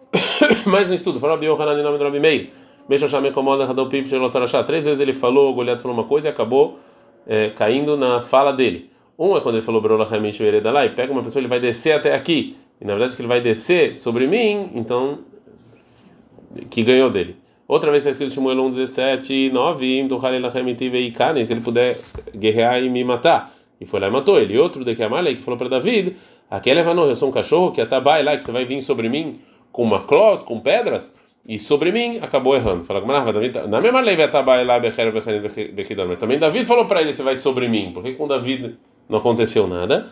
Mais 0.66 0.90
um 0.90 0.94
estudo, 0.94 1.20
falou 1.20 1.36
Rabi 1.36 1.46
Yohanan 1.46 1.78
em 1.78 1.82
nome 1.82 1.98
do 1.98 2.04
Rabi 2.04 2.20
Meir, 2.20 2.48
Meshosham 2.88 3.26
Ekomoda 3.26 3.64
Hadon 3.64 3.88
Pip 3.90 4.08
Shelotarashá, 4.08 4.64
três 4.64 4.86
vezes 4.86 5.00
ele 5.00 5.12
falou, 5.12 5.52
Goliath 5.52 5.80
falou 5.80 5.94
uma 5.94 6.04
coisa 6.04 6.28
e 6.28 6.30
acabou 6.30 6.78
é, 7.26 7.50
caindo 7.50 7.98
na 7.98 8.22
fala 8.22 8.50
dele. 8.52 8.90
Um 9.18 9.36
é 9.36 9.40
quando 9.42 9.56
ele 9.56 9.64
falou 9.64 9.82
Brola 9.82 10.08
Hamish 10.10 10.38
Veredalai, 10.38 10.94
pega 10.94 11.12
uma 11.12 11.22
pessoa, 11.22 11.40
ele 11.40 11.48
vai 11.48 11.60
descer 11.60 11.92
até 11.92 12.14
aqui, 12.14 12.56
e 12.80 12.84
na 12.86 12.94
verdade 12.94 13.14
que 13.14 13.20
ele 13.20 13.28
vai 13.28 13.42
descer 13.42 13.94
sobre 13.94 14.26
mim, 14.26 14.70
então, 14.74 15.18
que 16.70 16.82
ganhou 16.82 17.10
dele. 17.10 17.41
Outra 17.72 17.90
vez 17.90 18.02
está 18.02 18.10
escrito 18.10 18.34
Shmuel 18.34 18.60
1, 18.66 18.70
17, 18.72 19.50
9, 19.50 20.08
se 21.46 21.54
ele 21.54 21.62
puder 21.62 21.98
guerrear 22.36 22.82
e 22.84 22.90
me 22.90 23.02
matar. 23.02 23.50
E 23.80 23.86
foi 23.86 23.98
lá 23.98 24.08
e 24.08 24.10
matou 24.10 24.38
ele. 24.38 24.52
E 24.52 24.58
outro 24.58 24.84
de 24.84 24.94
que 24.94 25.02
Amalek 25.02 25.36
que 25.36 25.42
falou 25.42 25.56
para 25.56 25.70
David: 25.70 26.14
aquele 26.50 26.80
é 26.80 26.86
eu 26.86 27.16
sou 27.16 27.30
um 27.30 27.32
cachorro 27.32 27.72
que 27.72 27.80
atabai 27.80 28.22
lá, 28.22 28.36
que 28.36 28.44
você 28.44 28.52
vai 28.52 28.66
vir 28.66 28.82
sobre 28.82 29.08
mim 29.08 29.40
com 29.72 29.84
uma 29.84 30.00
clota, 30.00 30.44
com 30.44 30.60
pedras, 30.60 31.10
e 31.48 31.58
sobre 31.58 31.90
mim 31.92 32.18
acabou 32.20 32.54
errando. 32.54 32.84
Fala, 32.84 33.00
na 33.66 33.80
mesma 33.80 34.02
lei 34.02 34.22
atabai 34.22 34.66
lá, 34.66 34.78
mas 34.78 36.18
também 36.18 36.38
David 36.38 36.66
falou 36.66 36.84
para 36.84 37.00
ele: 37.00 37.14
você 37.14 37.22
vai 37.22 37.36
sobre 37.36 37.68
mim. 37.68 37.92
Por 37.94 38.02
que 38.02 38.12
com 38.12 38.28
David 38.28 38.74
não 39.08 39.20
aconteceu 39.20 39.66
nada? 39.66 40.08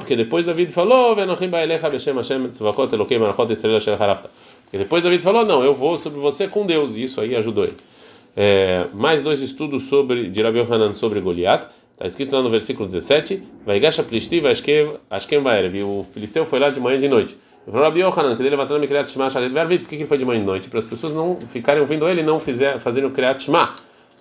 Porque 0.00 0.16
depois 0.16 0.44
David 0.44 0.72
falou: 0.72 1.14
e 4.74 4.78
depois 4.78 5.04
David 5.04 5.22
falou: 5.22 5.46
Não, 5.46 5.62
eu 5.62 5.72
vou 5.72 5.96
sobre 5.96 6.18
você 6.18 6.48
com 6.48 6.66
Deus. 6.66 6.96
E 6.96 7.04
isso 7.04 7.20
aí 7.20 7.36
ajudou 7.36 7.62
ele. 7.62 7.76
É, 8.36 8.86
mais 8.92 9.22
dois 9.22 9.40
estudos 9.40 9.84
sobre 9.84 10.28
de 10.28 10.42
Rabi 10.42 10.58
Hanan 10.60 10.92
sobre 10.94 11.20
Goliat. 11.20 11.68
Está 11.92 12.08
escrito 12.08 12.34
lá 12.34 12.42
no 12.42 12.50
versículo 12.50 12.88
17: 12.88 13.40
Vai 13.64 13.78
gasha 13.78 14.02
plisti, 14.02 14.40
vai 14.40 14.52
ashkem 15.10 15.40
baerev. 15.40 15.80
O 15.84 16.04
filisteu 16.12 16.44
foi 16.44 16.58
lá 16.58 16.70
de 16.70 16.80
manhã 16.80 16.96
e 16.96 16.98
de 16.98 17.08
noite. 17.08 17.38
Rabi 17.72 18.02
Hanan, 18.02 18.34
que 18.34 18.42
ele 18.42 18.50
levantando 18.50 18.80
me 18.80 18.88
criat 18.88 19.08
shema 19.08 19.30
shalet 19.30 19.78
Por 19.78 19.88
que 19.88 19.94
ele 19.94 20.06
foi 20.06 20.18
de 20.18 20.24
manhã 20.24 20.38
e 20.38 20.40
de 20.40 20.46
noite? 20.46 20.68
Para 20.68 20.80
as 20.80 20.86
pessoas 20.86 21.12
não 21.12 21.38
ficarem 21.48 21.80
ouvindo 21.80 22.08
ele 22.08 22.22
e 22.22 22.24
não 22.24 22.40
fizer, 22.40 22.80
fazerem 22.80 23.08
o 23.08 23.12
criat 23.12 23.40
shema. 23.44 23.74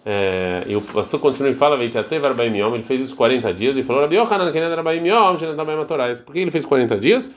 É, 0.05 0.65
e 0.67 0.75
o 0.75 0.81
pastor 0.81 1.19
continua 1.19 1.49
e 1.49 1.55
fala: 1.55 1.83
Ele 1.83 2.83
fez 2.83 3.01
isso 3.01 3.15
40 3.15 3.51
dias 3.55 3.75
e 3.75 3.81
falou: 3.81 4.03
Rabi 4.03 4.17
Hanan, 4.17 4.51
que 4.51 4.59
era 4.59 4.75
Rabi 4.75 5.07
Yom, 5.07 5.35
Por 6.23 6.31
que 6.31 6.39
ele 6.39 6.51
fez 6.51 6.63
40 6.63 6.95
dias? 6.99 7.31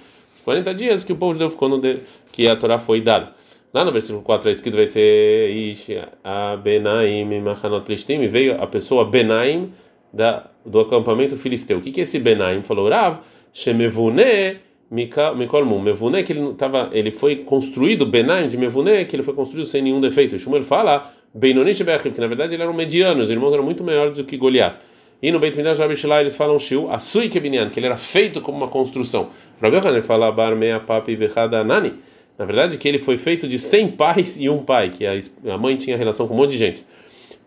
40 0.46 0.75
dias 0.75 1.02
que 1.02 1.12
o 1.12 1.16
povo 1.16 1.32
de 1.32 1.40
Deus 1.40 1.54
ficou 1.54 1.69
no 1.69 1.81
de, 1.81 2.02
que 2.31 2.46
a 2.46 2.54
Torá 2.54 2.78
foi 2.78 3.00
dada. 3.00 3.32
Lá 3.75 3.84
no 3.84 3.90
versículo 3.90 4.22
4 4.22 4.48
é 4.48 4.52
escrito: 4.52 4.76
vai 4.76 4.88
ser 4.88 5.50
Ish 5.50 5.88
a 6.22 6.56
Benaim 6.56 7.40
Machanot 7.40 7.84
Plishtim, 7.84 8.25
veio 8.28 8.62
a 8.62 8.66
pessoa 8.69 9.04
Benaim 9.04 9.72
da, 10.12 10.48
do 10.64 10.78
acampamento 10.78 11.37
filisteu. 11.37 11.78
O 11.78 11.81
que, 11.81 11.90
que 11.90 11.98
é 11.98 12.04
esse 12.04 12.20
Benaim? 12.20 12.62
Falou 12.62 12.88
Rav, 12.88 13.19
Shemevune 13.52 14.60
Mikolmum. 14.88 15.81
Mevune, 15.81 16.22
que 16.22 16.32
ele, 16.32 16.54
tava, 16.54 16.90
ele 16.93 17.10
foi 17.10 17.37
construído, 17.37 18.06
Benaim 18.06 18.46
de 18.46 18.56
Mevune, 18.56 19.04
que 19.06 19.16
ele 19.16 19.25
foi 19.25 19.34
construído 19.34 19.66
sem 19.66 19.82
nenhum 19.82 20.00
defeito. 20.00 20.38
Shmuel 20.38 20.62
fala, 20.62 21.12
Benonish 21.34 21.82
Bechim, 21.82 22.12
que 22.12 22.20
na 22.20 22.28
verdade 22.28 22.54
ele 22.54 22.62
era 22.62 22.70
um 22.70 22.75
mediano, 22.75 23.20
os 23.20 23.31
irmãos 23.31 23.52
eram 23.52 23.64
muito 23.64 23.82
maiores 23.82 24.16
do 24.16 24.22
que 24.22 24.37
Goliat. 24.37 24.76
E 25.22 25.32
no 25.32 25.38
Beit 25.38 25.56
Midrash 25.56 25.78
Rabbi 25.78 25.94
eles 26.20 26.36
falam 26.36 26.58
Shiu, 26.58 26.90
Asui 26.90 27.28
Kebinyan, 27.28 27.70
que 27.70 27.80
ele 27.80 27.86
era 27.86 27.96
feito 27.96 28.40
como 28.40 28.58
uma 28.58 28.68
construção. 28.68 29.30
Rabbi 29.60 29.76
Hanan 29.76 30.02
fala 30.02 30.30
Bar 30.30 30.54
Mea 30.54 30.78
Papi 30.78 31.18
Nani. 31.64 31.94
Na 32.38 32.44
verdade, 32.44 32.76
que 32.76 32.86
ele 32.86 32.98
foi 32.98 33.16
feito 33.16 33.48
de 33.48 33.58
100 33.58 33.92
pais 33.92 34.38
e 34.38 34.48
um 34.50 34.62
pai, 34.62 34.90
que 34.90 35.06
a 35.06 35.56
mãe 35.56 35.76
tinha 35.76 35.96
relação 35.96 36.28
com 36.28 36.34
um 36.34 36.36
monte 36.36 36.50
de 36.50 36.58
gente. 36.58 36.84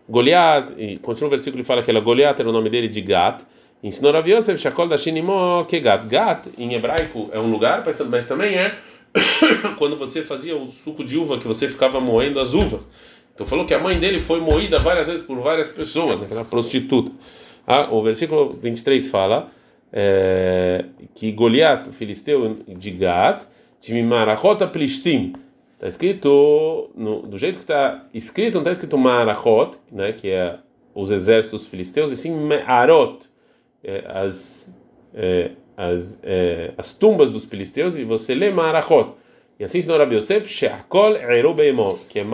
Goliat, 0.08 0.98
continua 1.02 1.28
o 1.28 1.30
versículo 1.30 1.62
e 1.62 1.64
fala 1.64 1.80
que 1.82 1.90
ela 1.90 2.00
Goliat 2.00 2.40
era 2.40 2.50
o 2.50 2.52
nome 2.52 2.68
dele 2.68 2.88
de 2.88 3.00
Gat. 3.00 3.44
Ensinou 3.82 4.12
Rav 4.12 4.28
Yosef 4.28 4.60
Shakol 4.60 4.88
da 4.88 4.98
Shinimo 4.98 5.64
que 5.68 5.78
Gat. 5.78 6.08
Gat, 6.08 6.48
em 6.58 6.74
hebraico, 6.74 7.30
é 7.32 7.38
um 7.38 7.50
lugar, 7.50 7.84
mas 8.10 8.26
também 8.26 8.56
é 8.56 8.74
quando 9.78 9.96
você 9.96 10.22
fazia 10.22 10.56
o 10.56 10.72
suco 10.72 11.04
de 11.04 11.16
uva, 11.16 11.38
que 11.38 11.46
você 11.46 11.68
ficava 11.68 12.00
moendo 12.00 12.40
as 12.40 12.52
uvas. 12.52 12.84
Então 13.32 13.46
falou 13.46 13.64
que 13.64 13.72
a 13.72 13.78
mãe 13.78 13.98
dele 13.98 14.18
foi 14.20 14.40
moída 14.40 14.80
várias 14.80 15.06
vezes 15.06 15.24
por 15.24 15.38
várias 15.38 15.68
pessoas, 15.68 16.20
né, 16.20 16.44
prostituta. 16.50 17.12
Ah, 17.72 17.88
o 17.92 18.02
versículo 18.02 18.50
23 18.50 19.08
fala 19.08 19.48
é, 19.92 20.86
que 21.14 21.30
Goliat, 21.30 21.88
o 21.88 21.92
filisteu 21.92 22.58
de 22.66 22.90
Gat, 22.90 23.46
de 23.80 23.94
Mimarachot 23.94 24.66
Plistim, 24.72 25.34
está 25.74 25.86
escrito, 25.86 26.90
no, 26.96 27.22
do 27.22 27.38
jeito 27.38 27.58
que 27.58 27.62
está 27.62 28.04
escrito, 28.12 28.54
não 28.54 28.62
está 28.62 28.72
escrito 28.72 28.98
Marachot, 28.98 29.76
né, 29.90 30.12
que 30.12 30.28
é 30.30 30.58
os 30.92 31.12
exércitos 31.12 31.64
filisteus, 31.64 32.10
e 32.10 32.16
sim 32.16 32.34
Me'arot, 32.34 33.20
é, 33.84 34.04
as, 34.04 34.68
é, 35.14 35.52
as, 35.76 36.18
é, 36.24 36.74
as 36.76 36.92
tumbas 36.92 37.30
dos 37.30 37.44
filisteus, 37.44 37.96
e 37.96 38.02
você 38.02 38.34
lê 38.34 38.50
Marachot. 38.50 39.12
E 39.60 39.64
assim 39.64 39.78
ensinou 39.78 39.96
Rabi 39.96 40.16
Yosef, 40.16 40.48
She'akol 40.48 41.14
Eru 41.16 41.54
Beimot, 41.54 42.04
que 42.08 42.18
é 42.18 42.24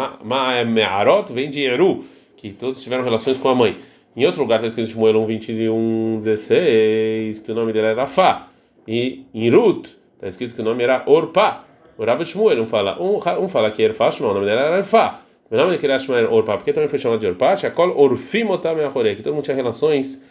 Me'arot, 0.64 1.31
vem 1.31 1.50
de 1.50 1.62
Eru, 1.62 2.07
que 2.38 2.55
todos 2.55 2.83
tiveram 2.83 3.05
relações 3.05 3.37
com 3.37 3.50
a 3.50 3.55
mãe. 3.55 3.78
Em 4.16 4.25
outro 4.25 4.40
lugar 4.40 4.56
está 4.64 4.68
escrito 4.68 4.92
Shmuel 4.92 5.20
1, 5.20 5.26
21, 5.26 6.20
16, 6.20 7.38
que 7.40 7.52
o 7.52 7.54
nome 7.54 7.70
dele 7.70 7.88
era 7.88 8.06
Fá. 8.06 8.49
E 8.88 9.26
em 9.35 9.50
Ruth 9.50 9.88
está 10.14 10.28
escrito 10.28 10.54
que 10.54 10.62
o 10.62 10.64
nome 10.64 10.82
era 10.82 11.02
Orpá. 11.06 11.64
O 11.99 12.04
Rav 12.04 12.25
Shmuel 12.25 12.62
um 12.62 12.66
fala, 12.66 12.99
um, 12.99 13.18
um 13.18 13.49
fala 13.49 13.70
que 13.70 13.82
era 13.82 13.92
Fá, 13.92 14.08
o 14.08 14.23
nome 14.23 14.46
dele 14.46 14.58
era 14.58 14.82
Fá. 14.85 15.20
O 15.50 15.54
nome 15.54 15.76
dele 15.76 15.92
era 15.92 16.30
Orpá, 16.30 16.56
porque 16.56 16.73
também 16.73 16.88
foi 16.88 16.99
chamado 16.99 17.20
de 17.20 17.26
Orpá, 17.26 17.56
Shakol 17.56 17.94
Orfimotam 17.94 18.75
que 19.14 19.23
todo 19.23 19.35
mundo 19.35 19.44
tinha 19.44 19.54
relações 19.54 20.25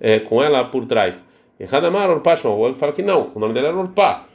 é, 0.00 0.18
com 0.18 0.42
ela 0.42 0.64
por 0.64 0.84
trás. 0.86 1.22
E 1.60 1.64
Hadamar 1.64 2.10
Orpá 2.10 2.34
Shmuel 2.34 2.74
fala 2.74 2.92
que 2.92 3.02
não, 3.02 3.30
o 3.36 3.38
nome 3.38 3.54
dela 3.54 3.68
era 3.68 3.76
Orpá. 3.76 4.26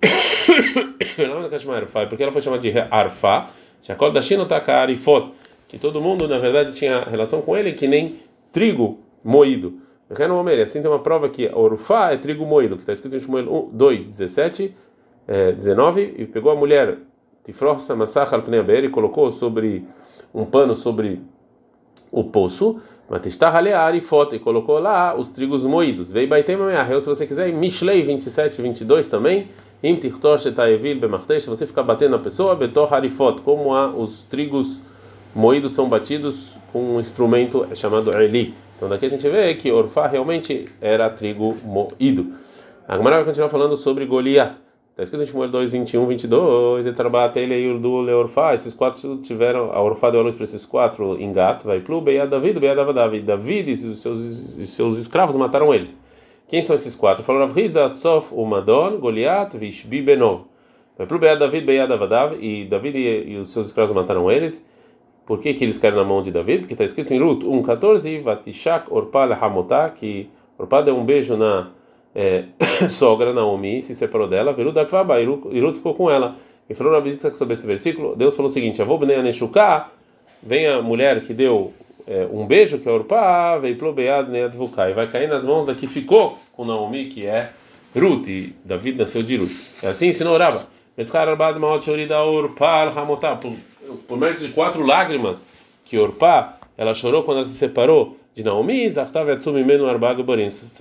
o 1.18 1.26
nome 1.26 1.50
dela 1.50 1.76
era 1.76 1.76
Arfá, 1.80 2.06
porque 2.06 2.22
ela 2.22 2.32
foi 2.32 2.40
chamada 2.40 2.62
de 2.62 2.72
Arfá, 2.78 3.50
Shakol 3.82 4.10
Dashinotaka 4.10 4.72
Arifot 4.72 5.32
que 5.68 5.78
todo 5.78 6.00
mundo 6.00 6.28
na 6.28 6.38
verdade 6.38 6.72
tinha 6.74 7.04
relação 7.04 7.42
com 7.42 7.56
ele 7.56 7.72
que 7.72 7.86
nem 7.86 8.16
trigo 8.52 8.98
moído. 9.22 9.80
Assim 10.62 10.80
tem 10.80 10.90
uma 10.90 11.00
prova 11.00 11.28
que 11.28 11.50
orufá 11.52 12.12
é 12.12 12.16
trigo 12.16 12.46
moído, 12.46 12.76
que 12.76 12.82
está 12.82 12.92
escrito 12.92 13.16
em 13.16 13.20
Shmuel 13.20 13.70
2, 13.72 14.06
17, 14.06 14.74
é, 15.26 15.52
19, 15.52 16.14
e 16.18 16.26
pegou 16.26 16.52
a 16.52 16.54
mulher 16.54 16.98
Tifrosa 17.44 17.96
Massach 17.96 18.32
al 18.32 18.44
e 18.84 18.88
colocou 18.88 19.32
sobre 19.32 19.84
um 20.32 20.44
pano 20.44 20.76
sobre 20.76 21.20
o 22.12 22.22
poço, 22.22 22.80
e 23.94 24.00
foto 24.00 24.34
e 24.36 24.38
colocou 24.38 24.78
lá 24.78 25.16
os 25.16 25.32
trigos 25.32 25.64
moídos. 25.64 26.10
Veio 26.10 26.28
Baitem 26.28 26.56
se 27.00 27.06
você 27.06 27.26
quiser, 27.26 27.52
Mishlei 27.52 28.02
27, 28.02 28.62
22 28.62 29.06
também, 29.06 29.48
se 29.82 31.48
você 31.48 31.66
ficar 31.66 31.82
batendo 31.82 32.12
na 32.12 32.18
pessoa, 32.18 32.54
betor 32.54 32.92
harifot, 32.92 33.40
como 33.42 33.74
há 33.74 33.88
os 33.88 34.22
trigos 34.24 34.66
moídos 34.66 34.95
são 35.68 35.88
batidos 35.88 36.58
com 36.72 36.96
um 36.96 37.00
instrumento 37.00 37.66
chamado 37.74 38.10
eli. 38.20 38.54
Então 38.76 38.88
daqui 38.88 39.06
a 39.06 39.08
gente 39.08 39.28
vê 39.28 39.54
que 39.54 39.70
Orfá 39.70 40.06
realmente 40.06 40.66
era 40.80 41.10
trigo 41.10 41.54
moído. 41.64 42.32
A 42.88 42.96
Gemara 42.96 43.16
vai 43.16 43.24
continuar 43.24 43.48
falando 43.48 43.76
sobre 43.76 44.06
Goliat. 44.06 44.54
Está 44.90 45.02
escrito 45.02 45.24
em 45.24 45.26
Shmuel 45.26 45.50
2, 45.50 45.72
21, 45.72 46.06
22. 46.06 46.86
E 46.86 46.92
trabalha 46.92 47.38
ele 47.38 47.54
e 47.54 47.68
o 47.68 48.00
Leorfá. 48.00 48.54
Esses 48.54 48.72
quatro 48.72 49.18
tiveram. 49.18 49.70
A 49.72 49.82
Orfá 49.82 50.08
deu 50.08 50.20
a 50.20 50.22
luz 50.22 50.36
para 50.36 50.44
esses 50.44 50.64
quatro 50.64 51.20
em 51.20 51.32
gato. 51.34 51.66
Vai 51.66 51.80
plu, 51.80 52.00
Beia 52.00 52.26
David, 52.26 52.58
Beia 52.58 52.74
David. 52.74 53.26
David 53.26 53.72
e 53.72 53.76
seus, 53.76 54.56
e 54.56 54.66
seus 54.66 54.96
escravos 54.96 55.36
mataram 55.36 55.74
eles. 55.74 55.94
Quem 56.48 56.62
são 56.62 56.74
esses 56.74 56.94
quatro? 56.94 57.22
Falou 57.24 57.42
Rav 57.42 57.54
Rizda, 57.54 57.90
Sof, 57.90 58.32
Umadon, 58.32 58.98
Goliat, 58.98 59.54
Vishbi, 59.58 60.00
Benov. 60.00 60.44
Vai 60.96 61.06
plu, 61.06 61.18
Beia 61.18 61.36
David, 61.36 61.66
Beia 61.66 61.86
David. 61.86 62.38
E 62.40 62.64
David 62.64 62.96
e 62.96 63.36
os 63.36 63.50
seus 63.50 63.66
escravos 63.66 63.94
mataram 63.94 64.30
eles. 64.30 64.64
Por 65.26 65.40
que, 65.40 65.52
que 65.54 65.64
eles 65.64 65.76
caíram 65.76 65.98
na 65.98 66.04
mão 66.04 66.22
de 66.22 66.30
David? 66.30 66.60
Porque 66.60 66.74
está 66.74 66.84
escrito 66.84 67.12
em 67.12 67.20
Ruth 67.20 67.42
1,14, 67.42 68.22
Vatishak 68.22 68.86
Orpá 68.88 69.24
Hamotá, 69.34 69.90
que 69.90 70.30
Orpá 70.56 70.80
deu 70.80 70.96
um 70.96 71.04
beijo 71.04 71.36
na 71.36 71.70
é, 72.14 72.44
sogra 72.88 73.32
Naomi, 73.32 73.82
se 73.82 73.94
separou 73.94 74.28
dela, 74.28 74.52
Verudakvaba, 74.52 75.20
e 75.20 75.24
Ruth 75.26 75.76
ficou 75.76 75.94
com 75.94 76.08
ela. 76.08 76.36
E 76.70 76.74
falou 76.74 76.92
na 76.92 77.00
Bíblia 77.00 77.34
sobre 77.34 77.54
esse 77.54 77.66
versículo, 77.66 78.16
Deus 78.16 78.34
falou 78.34 78.48
o 78.48 78.52
seguinte: 78.52 78.80
Avô 78.80 78.98
Bnei 78.98 79.16
Aneshuká, 79.16 79.90
vem 80.42 80.66
a 80.66 80.80
mulher 80.80 81.22
que 81.22 81.34
deu 81.34 81.72
é, 82.06 82.26
um 82.32 82.46
beijo, 82.46 82.78
que 82.78 82.88
é 82.88 82.92
Orpá, 82.92 83.58
veio 83.58 83.76
plobeado 83.76 84.30
Neadvuká, 84.30 84.90
e 84.90 84.94
vai 84.94 85.08
cair 85.08 85.28
nas 85.28 85.44
mãos 85.44 85.64
da 85.64 85.74
que 85.74 85.86
ficou 85.86 86.38
com 86.52 86.64
Naomi, 86.64 87.06
que 87.06 87.26
é 87.26 87.50
Ruth, 87.94 88.28
e 88.28 88.54
David 88.64 88.98
nasceu 88.98 89.22
de 89.22 89.36
Ruth. 89.36 89.82
É 89.82 89.88
assim 89.88 90.08
ensinou 90.08 90.36
Raba. 90.36 90.66
Por, 93.36 93.52
por 93.96 94.18
meio 94.18 94.34
de 94.34 94.48
quatro 94.48 94.84
lágrimas 94.84 95.46
que 95.84 95.98
Orpá 95.98 96.58
ela 96.76 96.92
chorou 96.92 97.22
quando 97.22 97.38
ela 97.38 97.46
se 97.46 97.54
separou 97.54 98.16
de 98.34 98.44
Naomi, 98.44 98.86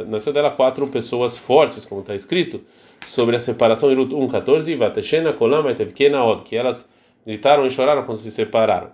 nasceu 0.08 0.34
dela 0.34 0.52
quatro 0.52 0.86
pessoas 0.88 1.38
fortes, 1.38 1.86
como 1.86 2.02
está 2.02 2.14
escrito 2.14 2.62
sobre 3.08 3.38
a 3.38 3.40
separação 3.40 3.92
em 3.92 3.96
Ruth 3.96 4.12
1:14, 4.12 4.76
Vateshena, 4.76 5.32
Kolama 5.32 5.72
e 5.72 5.76
Tevkena 5.76 6.24
Od, 6.24 6.44
que 6.44 6.56
elas 6.56 6.88
gritaram 7.26 7.66
e 7.66 7.72
choraram 7.72 8.04
quando 8.04 8.18
se 8.18 8.30
separaram. 8.30 8.90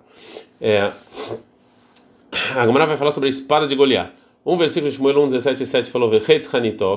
É, 0.59 0.91
a 2.55 2.65
Gemara 2.67 2.85
vai 2.85 2.97
falar 2.97 3.11
sobre 3.11 3.27
a 3.27 3.29
espada 3.29 3.65
de 3.65 3.75
Goliat. 3.75 4.11
Um 4.45 4.57
versículo 4.57 4.91
de 4.91 4.97
Shmuel 4.97 5.27
1:17 5.27 5.85
falou 5.87 6.11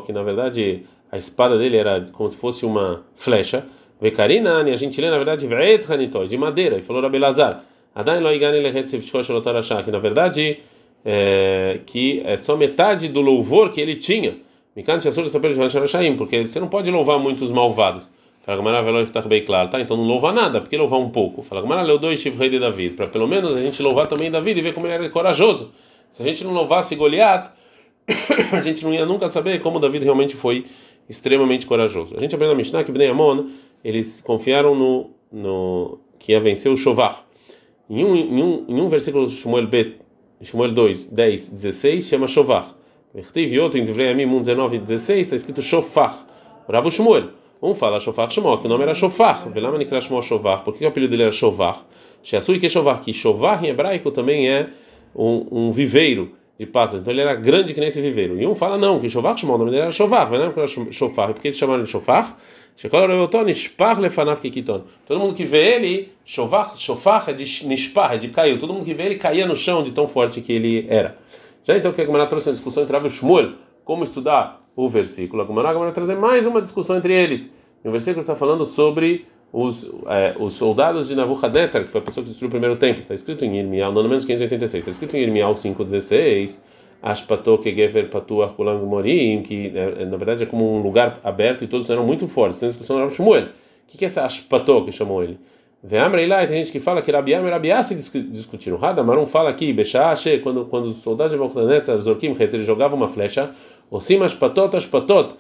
que 0.03 0.13
na 0.13 0.23
verdade 0.23 0.87
a 1.11 1.17
espada 1.17 1.57
dele 1.57 1.77
era 1.77 2.07
como 2.13 2.29
se 2.29 2.37
fosse 2.37 2.67
uma 2.67 3.05
flecha. 3.17 3.67
Vekarinani, 4.01 4.73
a 4.73 4.77
gente 4.77 5.01
lê 5.01 5.11
na 5.11 5.17
verdade 5.17 5.47
Ve'etz 5.47 5.91
Hanitoi, 5.91 6.29
de 6.29 6.37
madeira, 6.37 6.79
e 6.79 6.83
falou 6.83 7.03
Rabelazar, 7.03 7.65
Adain 7.95 8.21
lo 8.21 8.33
igane 8.33 8.59
lehetzev 8.61 9.05
que 9.85 9.91
na 9.91 9.99
verdade 9.99 10.59
é, 11.05 11.81
que 11.87 12.23
é 12.25 12.37
só 12.37 12.57
metade 12.57 13.09
do 13.09 13.21
louvor 13.21 13.71
que 13.71 13.81
ele 13.81 13.95
tinha. 13.95 14.37
Porque 16.19 16.47
você 16.47 16.59
não 16.59 16.67
pode 16.67 16.91
louvar 16.91 17.21
muitos 17.21 17.53
malvados. 17.53 18.11
Fala 18.45 18.59
Gamara 18.59 19.03
está 19.03 19.23
bem 19.23 19.45
claro, 19.45 19.71
tá? 19.71 19.81
Então 19.81 19.97
não 19.97 20.05
louva 20.05 20.33
nada, 20.33 20.61
porque 20.61 20.77
louvar 20.77 20.99
um 20.99 21.09
pouco. 21.09 21.43
Fala 21.43 21.63
Gamara 21.63 21.83
leu 21.83 21.99
dois 21.99 22.23
rei 22.25 22.49
de 22.49 22.59
Davi, 22.59 22.91
para 22.91 23.07
pelo 23.07 23.29
menos 23.29 23.55
a 23.55 23.61
gente 23.61 23.81
louvar 23.81 24.09
também 24.09 24.31
Davi 24.31 24.51
e 24.51 24.61
ver 24.61 24.75
como 24.75 24.87
ele 24.87 24.95
era 24.95 25.09
corajoso. 25.09 25.71
Se 26.11 26.23
a 26.23 26.27
gente 26.27 26.43
não 26.43 26.53
louvasse 26.53 26.97
Goliat, 26.97 27.51
a 28.53 28.61
gente 28.61 28.85
não 28.85 28.93
ia 28.93 29.07
nunca 29.07 29.29
saber 29.29 29.61
como 29.61 29.79
Davi 29.79 29.99
realmente 30.01 30.35
foi 30.35 30.67
extremamente 31.09 31.67
corajoso. 31.67 32.17
A 32.17 32.21
gente 32.21 32.35
aprende 32.35 32.53
na 32.53 32.59
Mishnah 32.59 32.85
que 32.85 32.93
Bnei 32.93 33.09
Amon 33.09 33.47
eles 33.85 34.21
confiaram 34.21 34.75
no, 34.75 35.11
no 35.31 35.99
que 36.19 36.33
ia 36.33 36.41
vencer 36.41 36.73
o 36.73 36.77
Shovar. 36.77 37.25
Em 37.89 38.03
um, 38.03 38.17
em 38.17 38.43
um, 38.43 38.65
em 38.67 38.81
um 38.81 38.89
versículo 38.89 39.29
Shmuel, 39.29 39.67
B, 39.67 39.97
Shmuel 40.43 40.73
2, 40.73 41.07
10, 41.09 41.49
16, 41.51 42.05
chama 42.07 42.27
Shovar. 42.27 42.75
E 43.15 43.59
outro 43.61 43.79
em 43.79 43.85
Divrei 43.85 44.11
Amim 44.11 44.25
1, 44.25 44.41
19 44.41 44.79
16, 44.79 45.21
está 45.21 45.37
escrito 45.37 45.63
Shofar. 45.63 46.27
Bravo 46.67 46.91
Shmuel. 46.91 47.29
Um 47.63 47.75
fala 47.75 48.01
Shofar 48.01 48.31
Shmo, 48.31 48.59
que 48.59 48.67
o 48.67 48.69
nome 48.69 48.83
era 48.83 48.95
Shofar. 48.95 49.49
Velama 49.51 49.79
Nikra 49.79 50.01
Shmo 50.01 50.21
Shovar. 50.23 50.65
Por 50.65 50.75
que 50.75 50.85
o 50.85 50.89
apelido 50.89 51.13
dele 51.13 51.23
era 51.23 51.33
Shovar? 51.33 51.87
Sheasui 52.23 52.59
que 52.59 52.69
Shovar, 52.69 53.01
que 53.03 53.13
Shovar 53.13 53.65
em 53.65 53.69
hebraico 53.69 54.11
também 54.11 54.49
é 54.49 54.69
um, 55.15 55.47
um 55.51 55.73
viveiro 55.73 56.33
de 56.59 56.67
pássaros. 56.67 57.03
Então 57.03 57.13
ele 57.13 57.23
era 57.23 57.35
grande 57.35 57.73
que 57.73 57.81
nem 57.81 57.89
esse 57.89 58.01
viveiro. 58.01 58.41
E 58.41 58.47
um 58.47 58.55
fala 58.55 58.77
não, 58.77 58.99
que 58.99 59.09
Shovar 59.09 59.37
Shmo, 59.37 59.55
o 59.55 59.59
nome 59.59 59.71
dele 59.71 59.83
era 59.83 59.93
Shovar. 59.93 60.29
Velama 60.29 60.49
Nikra 60.49 60.67
Shofar. 60.93 61.33
Por 61.33 61.41
que 61.41 61.49
eles 61.49 61.59
chamaram 61.59 61.85
de 61.85 61.89
Shofar? 61.89 62.37
Todo 65.07 65.21
mundo 65.21 65.35
que 65.35 65.45
vê 65.45 65.75
ele, 65.75 66.13
shofar 66.25 67.33
de 67.35 67.67
nishpar, 67.67 68.19
de 68.19 68.29
caiu. 68.29 68.59
Todo 68.59 68.73
mundo 68.75 68.85
que 68.85 68.93
vê 68.93 69.05
ele 69.05 69.15
caía 69.17 69.47
no 69.47 69.55
chão 69.55 69.83
de 69.83 69.93
tão 69.93 70.09
forte 70.09 70.41
que 70.41 70.53
ele 70.53 70.87
era. 70.89 71.17
Já 71.63 71.77
então 71.79 71.93
que 71.93 72.01
a 72.01 72.05
Gemara 72.05 72.27
trouxe 72.27 72.49
uma 72.49 72.55
discussão 72.55 72.83
entre 72.83 72.93
Rav 72.93 73.09
Shmuel, 73.09 73.53
como 73.85 74.03
estudar 74.05 74.61
o 74.75 74.89
versículo. 74.89 75.43
A 75.43 75.47
Gemara 75.47 75.73
vai 75.73 75.93
trazer 75.93 76.17
mais 76.17 76.47
uma 76.47 76.61
discussão 76.61 76.97
entre 76.97 77.15
eles. 77.15 77.51
E 77.85 77.89
o 77.89 77.93
versículo 77.93 78.23
está 78.23 78.35
falando 78.35 78.65
sobre 78.65 79.27
os, 79.53 79.89
é, 80.09 80.35
os 80.39 80.55
soldados 80.55 81.07
de 81.09 81.15
Nabucodonosor, 81.15 81.85
que 81.85 81.93
foi 81.93 82.01
a 82.01 82.05
pessoa 82.05 82.25
que 82.25 82.31
destruiu 82.31 82.49
o 82.49 82.51
primeiro 82.51 82.77
templo. 82.77 83.03
Está 83.03 83.15
escrito 83.15 83.45
em 83.45 83.57
Irmial, 83.57 83.93
não 83.93 84.03
menos 84.03 84.25
586. 84.25 84.81
Está 84.81 84.91
escrito 84.91 85.17
em 85.17 85.23
Irmial 85.23 85.53
5,16 85.53 86.59
Ashpato 87.05 87.59
Kegever 87.59 88.09
Patuach 88.09 88.55
Kulang 88.55 88.83
Morim, 88.83 89.43
que 89.43 89.69
né, 89.69 90.07
na 90.07 90.17
verdade 90.17 90.45
é 90.45 90.47
como 90.47 90.75
um 90.75 90.81
lugar 90.81 91.21
aberto 91.23 91.63
e 91.63 91.67
todos 91.67 91.91
eram 91.91 92.07
muito 92.07 92.27
fortes. 92.27 92.59
Tem 92.59 92.69
discussão 92.71 93.07
do 93.07 93.13
Shmuel. 93.13 93.45
O 93.45 93.49
que 93.87 94.05
é 94.05 94.07
essa 94.07 94.25
Ashpato 94.25 94.87
que 94.87 94.91
chamou 94.91 95.23
ele? 95.23 95.39
Veamrei 95.83 96.27
lá, 96.27 96.47
tem 96.47 96.65
gente 96.65 96.73
que 96.73 96.81
fala 96.81 97.03
que 97.03 97.13
Rabiam 97.13 97.47
e 97.47 97.51
Rabiá 97.51 97.83
se 97.83 97.95
discutiram. 97.95 98.79
Radamarum 98.79 99.27
fala 99.27 99.51
aqui, 99.51 99.71
Bechashe, 99.71 100.39
quando, 100.39 100.65
quando 100.65 100.87
os 100.87 100.97
soldados 100.97 101.33
de 101.33 101.39
Balconetar, 101.39 101.99
Zorkim, 101.99 102.35
eles 102.41 102.67
jogavam 102.67 102.97
uma 102.97 103.09
flecha, 103.09 103.51
Osim 103.91 104.23
Ashpatot, 104.23 104.75
Ashpatot, 104.75 105.35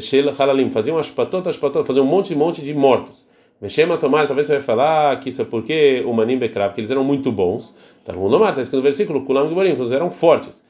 Shel 0.00 0.34
Halalim, 0.36 0.70
faziam 0.70 0.98
Ashpatot, 0.98 1.48
Ashpatot, 1.48 1.86
faziam 1.86 2.04
um 2.04 2.08
monte, 2.08 2.34
monte 2.34 2.60
de 2.60 2.74
mortos. 2.74 3.24
Mexema 3.62 3.96
tomar, 3.96 4.26
talvez 4.26 4.48
você 4.48 4.54
vai 4.54 4.62
falar 4.62 5.20
que 5.20 5.28
isso 5.28 5.40
é 5.42 5.44
porque 5.44 6.02
o 6.04 6.12
Manim 6.12 6.38
Bekrav, 6.38 6.74
que 6.74 6.80
eles 6.80 6.90
eram 6.90 7.04
muito 7.04 7.30
bons. 7.30 7.72
Tá 8.04 8.12
no 8.12 8.26
está 8.48 8.60
escrito 8.60 8.78
no 8.78 8.82
versículo, 8.82 9.24
Kulam 9.24 9.48
Giborim, 9.48 9.70
eles 9.70 9.92
eram 9.92 10.10
fortes. 10.10 10.60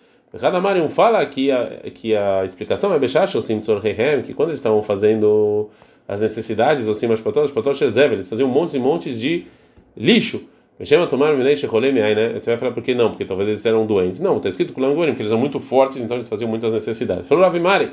Radamarium 0.40 0.88
fala 0.88 1.24
que 1.26 1.50
a, 1.50 1.66
que 1.94 2.14
a 2.14 2.44
explicação 2.44 2.92
é 2.92 2.98
Beshash, 2.98 3.36
Osim 3.36 3.60
Tzorhehem, 3.60 4.22
que 4.22 4.34
quando 4.34 4.48
eles 4.48 4.58
estavam 4.58 4.82
fazendo 4.82 5.70
as 6.08 6.20
necessidades, 6.20 6.88
Osim 6.88 7.12
Ashpatot, 7.12 7.44
Ashpatot 7.44 7.78
Shezev, 7.78 8.14
eles 8.14 8.28
faziam 8.28 8.48
montes 8.48 8.74
e 8.74 8.78
montes 8.78 9.18
de 9.18 9.46
lixo. 9.96 10.48
Chama 10.82 11.06
tomar 11.06 11.32
né? 11.36 12.32
Você 12.34 12.50
vai 12.50 12.56
falar 12.58 12.72
por 12.72 12.82
que 12.82 12.96
não? 12.96 13.10
Porque 13.10 13.24
talvez 13.24 13.48
eles 13.48 13.64
eram 13.64 13.86
doentes. 13.86 14.20
Não, 14.20 14.38
está 14.38 14.48
escrito 14.48 14.72
Kulangorim, 14.72 15.12
porque 15.12 15.22
eles 15.22 15.30
são 15.30 15.38
muito 15.38 15.60
fortes, 15.60 15.98
então 15.98 16.16
eles 16.16 16.28
faziam 16.28 16.50
muitas 16.50 16.72
necessidades. 16.72 17.28
Falou 17.28 17.44
Ravimari. 17.44 17.92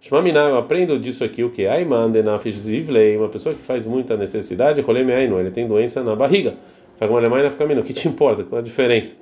Shmamina, 0.00 0.40
eu 0.40 0.56
aprendo 0.56 0.98
disso 0.98 1.22
aqui 1.22 1.44
o 1.44 1.50
que? 1.50 1.66
Aiman 1.66 2.10
denafish 2.10 2.56
zivlei, 2.56 3.16
uma 3.16 3.28
pessoa 3.28 3.54
que 3.54 3.62
faz 3.62 3.84
muita 3.84 4.16
necessidade, 4.16 4.80
Roleme 4.80 5.12
Aino, 5.12 5.38
ele 5.38 5.50
tem 5.50 5.66
doença 5.66 6.02
na 6.02 6.16
barriga. 6.16 6.54
Fala 6.98 7.10
uma 7.10 7.18
alemã 7.18 7.42
na 7.42 7.50
fica 7.50 7.64
o 7.64 7.82
que 7.82 7.92
te 7.92 8.08
importa? 8.08 8.42
Qual 8.42 8.60
a 8.60 8.62
diferença? 8.62 9.14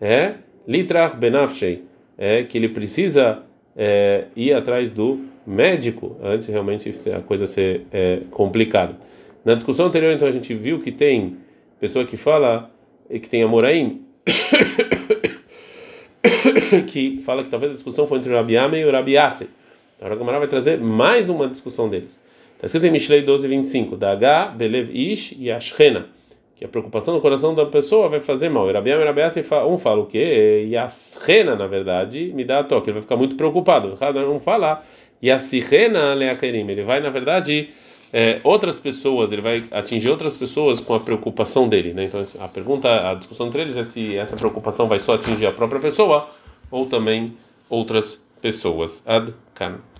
É 0.00 0.34
litrach 0.66 1.16
benafshei 1.16 1.89
é 2.20 2.44
que 2.44 2.58
ele 2.58 2.68
precisa 2.68 3.42
é, 3.74 4.26
ir 4.36 4.52
atrás 4.52 4.92
do 4.92 5.24
médico 5.46 6.18
antes 6.22 6.48
realmente 6.48 6.94
a 7.16 7.20
coisa 7.20 7.46
ser 7.46 7.86
é, 7.90 8.20
complicada. 8.30 8.94
Na 9.42 9.54
discussão 9.54 9.86
anterior, 9.86 10.12
então, 10.12 10.28
a 10.28 10.30
gente 10.30 10.52
viu 10.52 10.80
que 10.80 10.92
tem 10.92 11.38
pessoa 11.80 12.04
que 12.04 12.18
fala 12.18 12.70
que 13.08 13.28
tem 13.28 13.42
Amoraim, 13.42 14.02
que 16.86 17.22
fala 17.24 17.42
que 17.42 17.48
talvez 17.48 17.72
a 17.72 17.74
discussão 17.74 18.06
foi 18.06 18.18
entre 18.18 18.30
o 18.30 18.36
Rabi 18.36 18.54
Ame 18.54 18.78
e 18.78 18.84
o 18.84 18.92
Rabi 18.92 19.16
Ase. 19.16 19.48
Agora 19.98 20.14
a 20.14 20.18
Gamara 20.18 20.38
vai 20.38 20.48
trazer 20.48 20.78
mais 20.78 21.30
uma 21.30 21.48
discussão 21.48 21.88
deles. 21.88 22.20
Está 22.54 22.66
escrito 22.66 22.86
em 22.86 22.90
Mishlei 22.90 23.22
12, 23.22 23.48
25. 23.48 23.96
Daga, 23.96 24.48
Belev 24.48 24.90
Ish 24.94 25.34
e 25.38 25.50
Ashkena 25.50 26.06
que 26.60 26.66
a 26.66 26.68
preocupação 26.68 27.14
no 27.14 27.22
coração 27.22 27.54
da 27.54 27.64
pessoa 27.64 28.10
vai 28.10 28.20
fazer 28.20 28.50
mal. 28.50 28.68
E 28.68 28.72
Rabi 28.74 28.90
um 29.66 29.78
fala 29.78 30.02
o 30.02 30.04
quê? 30.04 30.66
E 30.68 30.76
a 30.76 30.86
rena, 31.22 31.56
na 31.56 31.66
verdade, 31.66 32.30
me 32.34 32.44
dá 32.44 32.58
a 32.58 32.64
toque. 32.64 32.90
Ele 32.90 32.92
vai 32.96 33.02
ficar 33.02 33.16
muito 33.16 33.34
preocupado. 33.34 33.96
Um 34.30 34.38
fala, 34.38 34.82
e 35.22 35.30
a 35.30 35.38
sirena 35.38 36.12
leacherim. 36.12 36.68
Ele 36.68 36.82
vai, 36.82 37.00
na 37.00 37.08
verdade, 37.08 37.70
é, 38.12 38.40
outras 38.44 38.78
pessoas, 38.78 39.32
ele 39.32 39.40
vai 39.40 39.64
atingir 39.70 40.10
outras 40.10 40.34
pessoas 40.34 40.80
com 40.82 40.92
a 40.92 41.00
preocupação 41.00 41.66
dele. 41.66 41.94
Né? 41.94 42.04
Então, 42.04 42.22
a 42.38 42.48
pergunta, 42.48 43.10
a 43.10 43.14
discussão 43.14 43.46
entre 43.46 43.62
eles 43.62 43.78
é 43.78 43.82
se 43.82 44.18
essa 44.18 44.36
preocupação 44.36 44.86
vai 44.86 44.98
só 44.98 45.14
atingir 45.14 45.46
a 45.46 45.52
própria 45.52 45.80
pessoa 45.80 46.28
ou 46.70 46.84
também 46.84 47.38
outras 47.70 48.22
pessoas. 48.42 49.02
Ad 49.06 49.32
-kan. 49.54 49.80